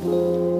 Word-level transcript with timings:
Take 0.00 0.57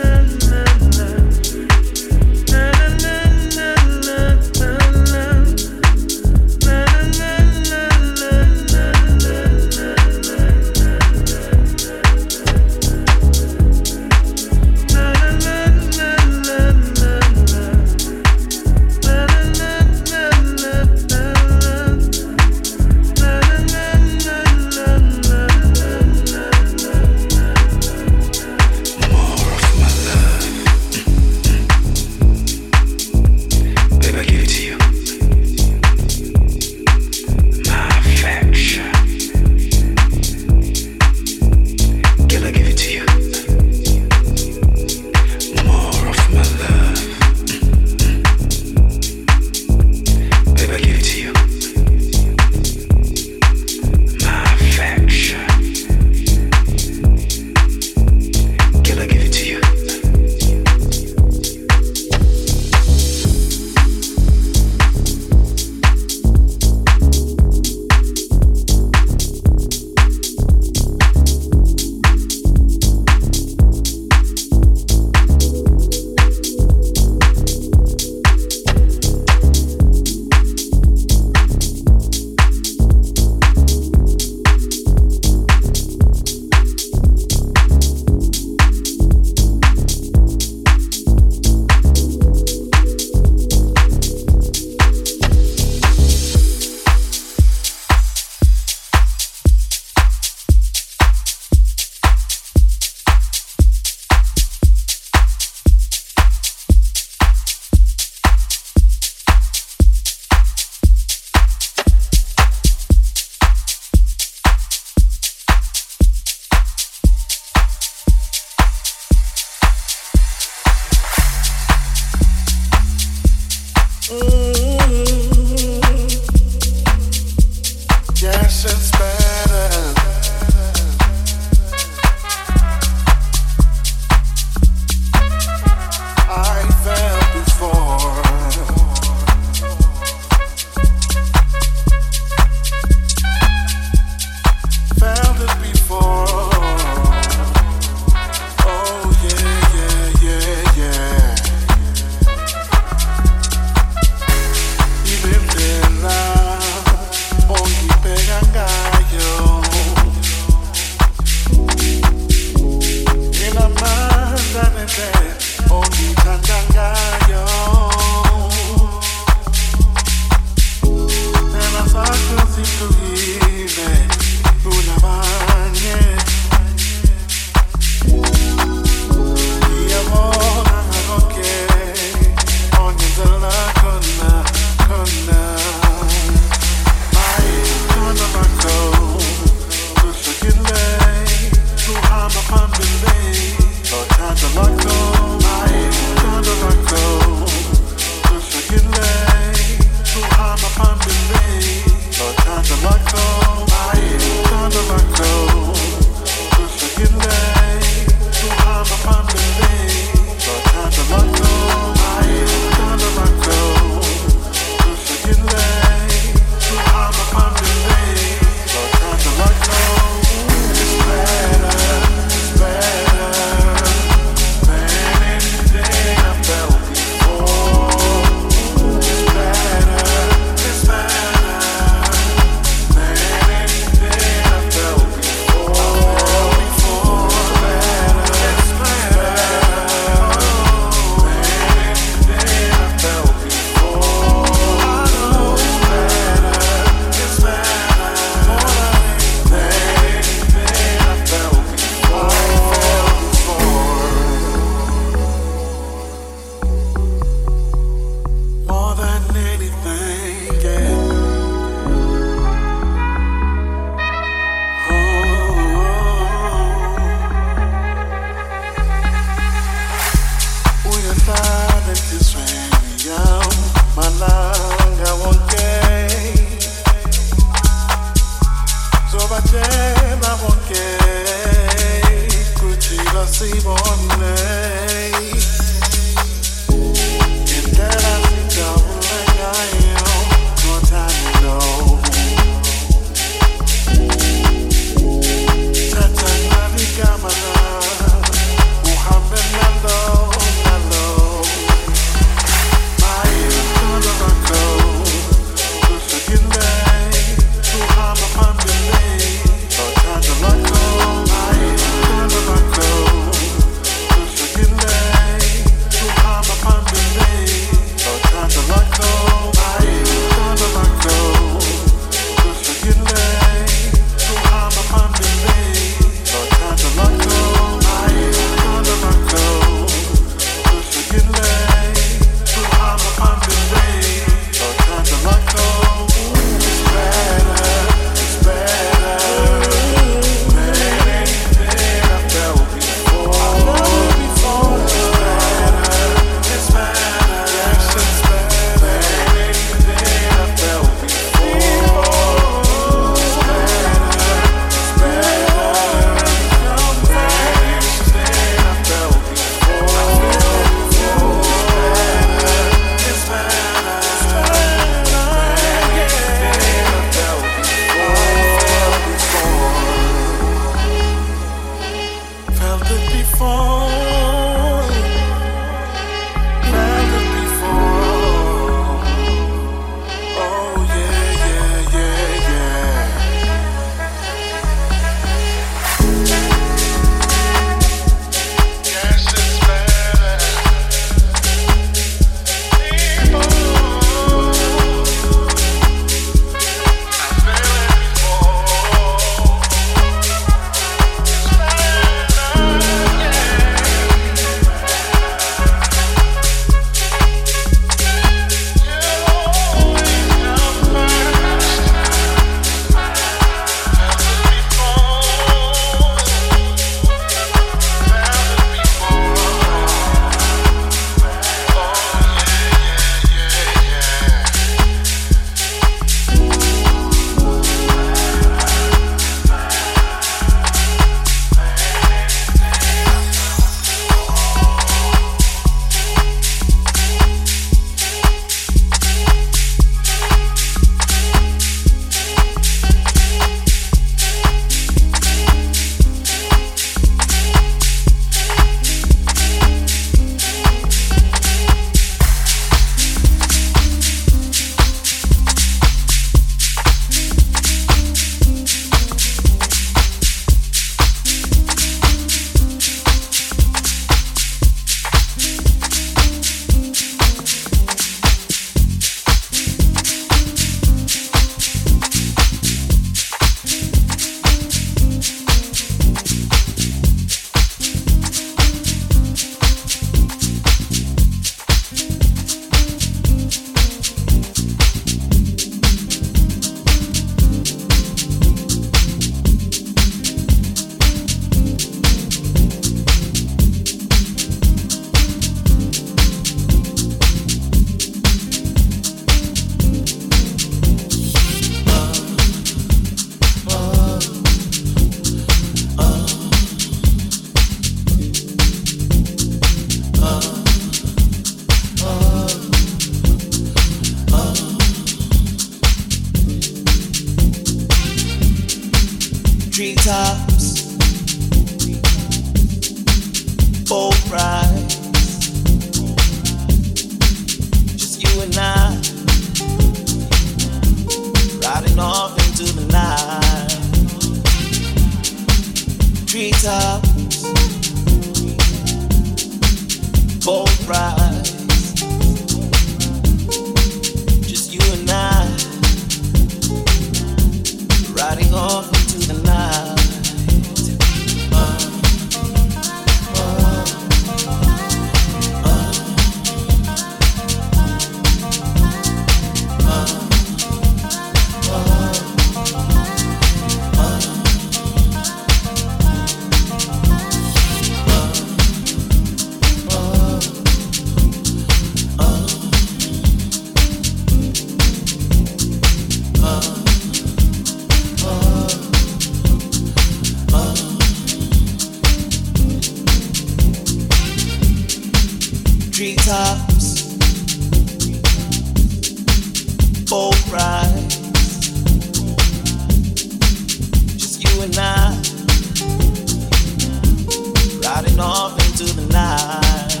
off 598.20 598.52
into 598.66 598.92
the 598.94 599.06
night. 599.12 600.00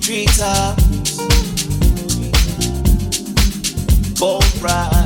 Treetops, 0.00 1.18
both 4.18 4.60
bright. 4.60 4.99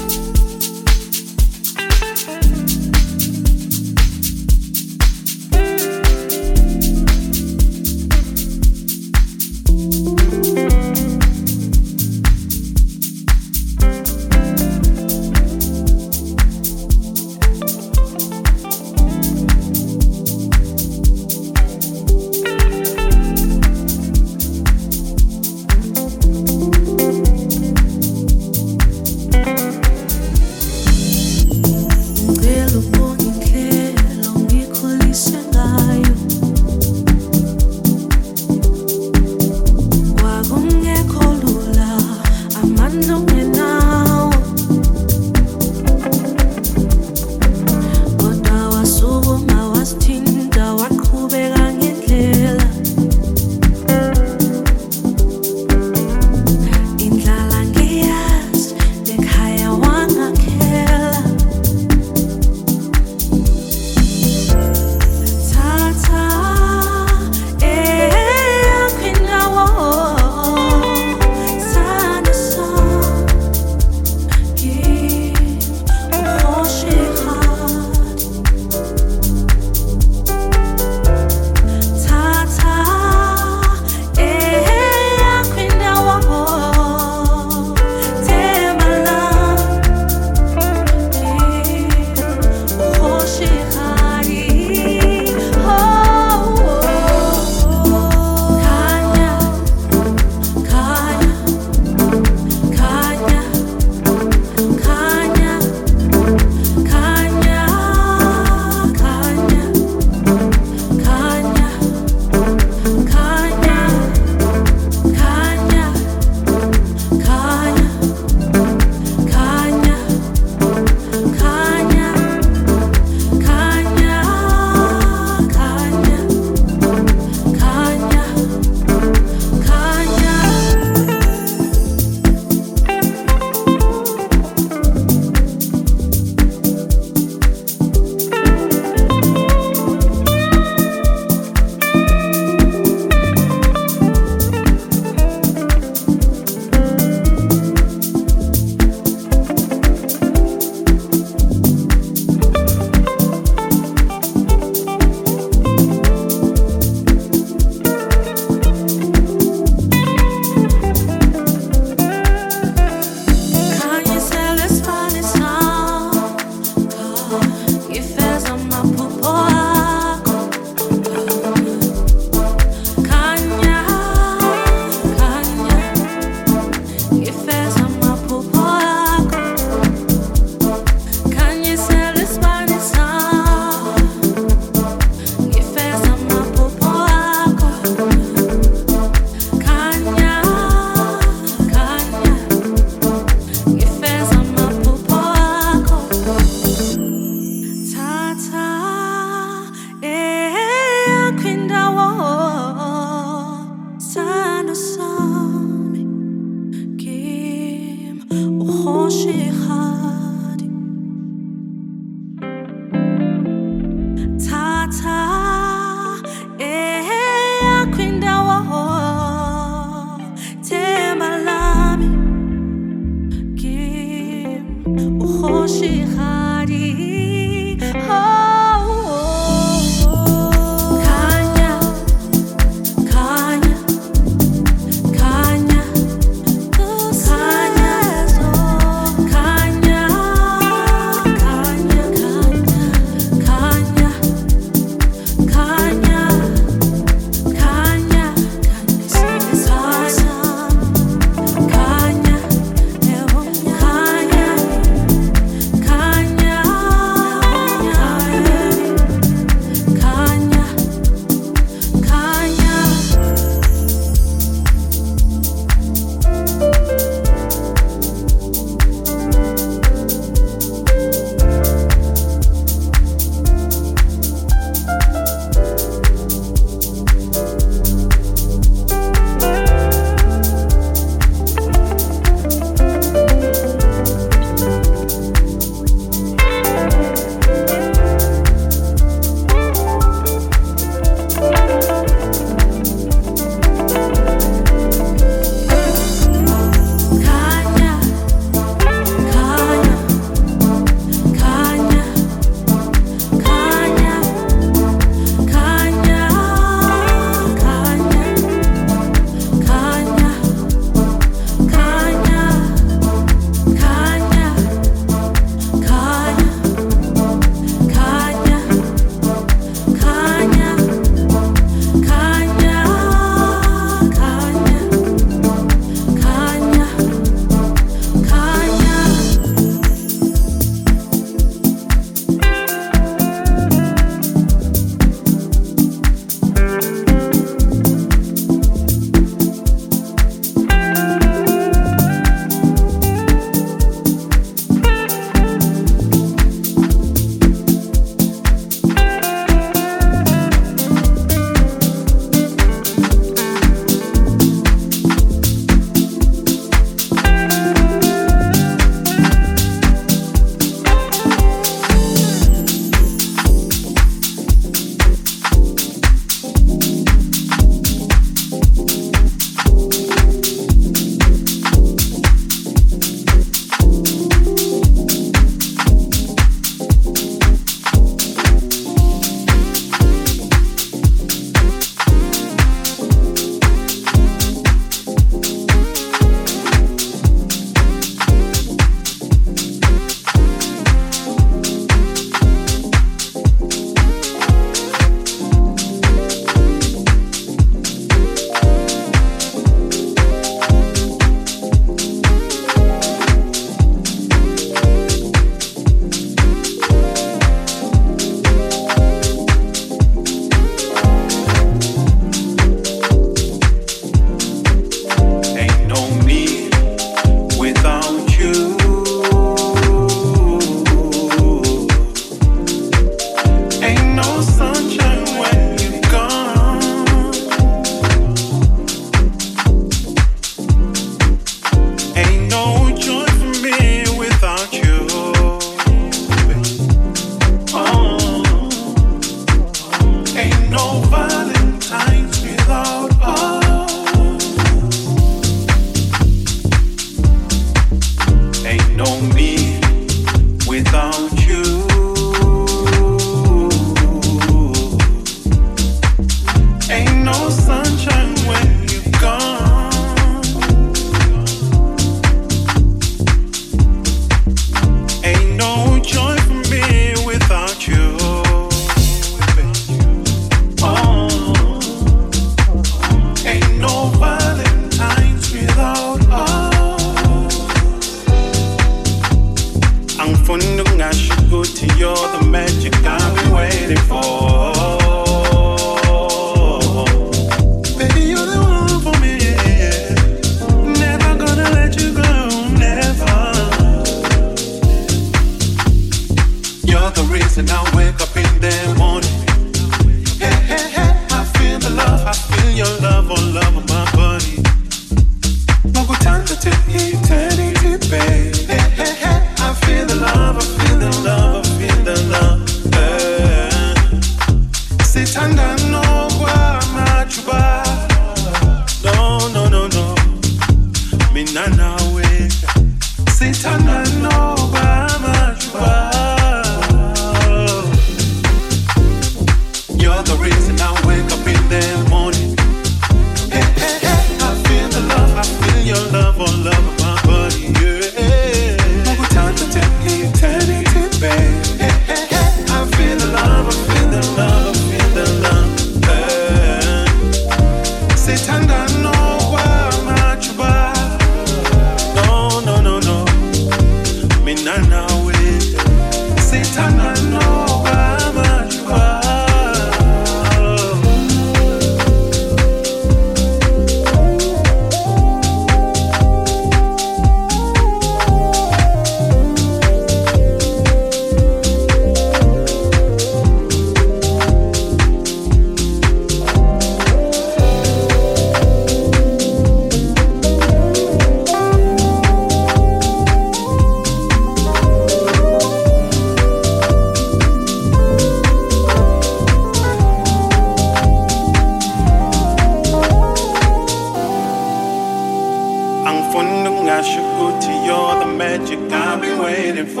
kingdom, 596.62 596.86
Ashikuti, 596.86 597.86
you're 597.86 598.18
the 598.20 598.26
magic 598.26 598.78
I've 598.92 599.20
been 599.20 599.38
waiting 599.38 599.86
for. 599.86 600.00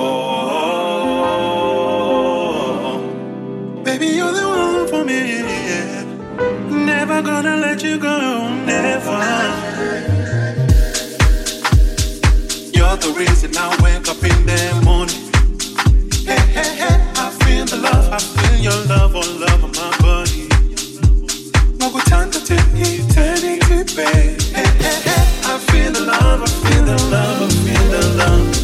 Baby, 3.84 4.06
you're 4.06 4.32
the 4.32 4.46
one 4.48 4.88
for 4.88 5.04
me. 5.04 5.42
Never 6.84 7.22
gonna 7.22 7.56
let 7.56 7.82
you 7.82 7.98
go, 7.98 8.48
never. 8.64 9.20
You're 12.76 12.96
the 13.04 13.12
reason 13.16 13.56
I 13.56 13.68
wake 13.82 14.08
up 14.08 14.22
in 14.22 14.46
the 14.46 14.82
morning. 14.84 15.22
Hey, 16.26 16.44
hey, 16.56 16.76
hey, 16.82 16.98
I 17.16 17.30
feel 17.42 17.64
the 17.64 17.76
love, 17.76 18.12
I 18.12 18.18
feel 18.18 18.60
your 18.60 18.84
love, 18.86 19.14
all 19.16 19.24
oh, 19.24 19.44
love 19.46 19.64
on 19.64 19.72
my 19.80 19.90
body. 19.98 20.48
No 21.78 21.90
good 21.90 22.06
time 22.06 22.30
to 22.30 22.44
take 22.44 22.68
eternity, 22.74 23.96
babe 23.96 24.39
the 26.96 27.10
love, 27.10 27.52
feel 27.52 27.90
the 27.90 28.14
love. 28.16 28.59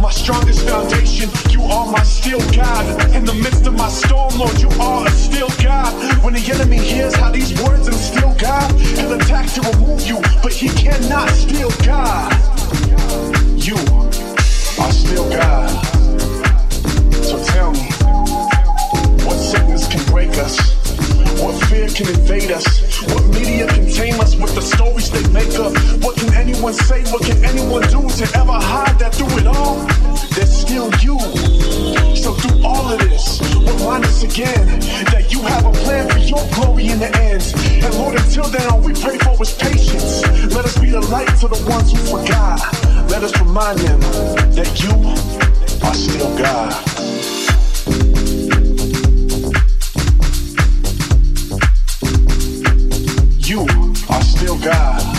My 0.00 0.10
strongest 0.10 0.68
foundation, 0.68 1.30
you 1.50 1.62
are 1.62 1.90
my 1.90 2.02
still 2.02 2.40
God. 2.52 3.14
In 3.14 3.24
the 3.24 3.34
midst 3.34 3.66
of 3.66 3.74
my 3.74 3.88
storm, 3.88 4.38
Lord, 4.38 4.60
you 4.60 4.68
are 4.80 5.06
a 5.06 5.10
still 5.10 5.48
God. 5.62 6.24
When 6.24 6.34
the 6.34 6.52
enemy 6.52 6.78
hears 6.78 7.14
how 7.14 7.30
these 7.30 7.52
words 7.62 7.88
instill 7.88 8.34
God, 8.38 8.70
he'll 8.80 9.12
attack 9.12 9.50
to 9.54 9.60
remove 9.72 10.02
you, 10.06 10.20
but 10.42 10.52
he 10.52 10.68
cannot 10.68 11.30
steal 11.30 11.70
God. 11.84 12.32
You 13.56 13.76
are 14.82 14.92
still 14.92 15.28
God. 15.30 15.70
So 17.24 17.42
tell 17.44 17.72
me, 17.72 17.88
what 19.24 19.36
sickness 19.36 19.86
can 19.88 20.04
break 20.06 20.30
us? 20.30 20.73
What 21.42 21.54
fear 21.68 21.88
can 21.88 22.08
invade 22.08 22.50
us? 22.50 22.66
What 23.12 23.24
media 23.34 23.66
can 23.66 23.90
tame 23.90 24.18
us 24.20 24.36
with 24.36 24.54
the 24.54 24.62
stories 24.62 25.10
they 25.10 25.26
make 25.32 25.54
up? 25.58 25.72
What 26.02 26.16
can 26.16 26.32
anyone 26.34 26.74
say? 26.74 27.02
What 27.12 27.22
can 27.22 27.44
anyone 27.44 27.82
do 27.82 28.08
to 28.08 28.24
ever 28.38 28.52
hide 28.52 28.98
that 28.98 29.14
through 29.14 29.38
it 29.38 29.46
all? 29.46 29.84
There's 30.34 30.50
still 30.50 30.90
you. 31.04 31.18
So 32.16 32.32
through 32.34 32.64
all 32.64 32.92
of 32.92 32.98
this, 33.00 33.40
remind 33.56 34.04
us 34.04 34.22
again 34.22 34.80
that 35.12 35.32
you 35.32 35.42
have 35.42 35.66
a 35.66 35.72
plan 35.72 36.08
for 36.10 36.18
your 36.18 36.44
glory 36.54 36.88
in 36.88 36.98
the 36.98 37.10
end. 37.18 37.42
And 37.84 37.94
Lord, 37.94 38.16
until 38.16 38.48
then, 38.48 38.66
all 38.70 38.80
we 38.80 38.94
pray 38.94 39.18
for 39.18 39.40
is 39.42 39.52
patience. 39.52 40.22
Let 40.54 40.64
us 40.64 40.78
be 40.78 40.90
the 40.90 41.00
light 41.00 41.28
to 41.40 41.48
the 41.48 41.60
ones 41.68 41.92
who 41.92 41.98
forgot. 42.08 42.60
Let 43.10 43.22
us 43.22 43.38
remind 43.40 43.78
them 43.80 44.00
that 44.54 44.70
you 44.82 44.94
are 45.86 45.94
still 45.94 46.36
God. 46.38 47.53
God. 54.60 55.13